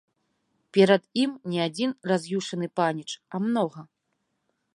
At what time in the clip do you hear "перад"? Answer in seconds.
0.77-1.03